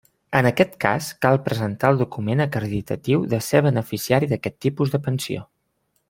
En 0.37 0.47
aquest 0.49 0.71
cas 0.85 1.09
cal 1.25 1.37
presentar 1.49 1.91
el 1.93 1.99
document 1.99 2.43
acreditatiu 2.47 3.27
de 3.35 3.41
ser 3.51 3.61
beneficiari 3.69 4.31
d'aquest 4.35 4.57
tipus 4.67 4.95
de 4.97 5.03
pensió. 5.11 5.45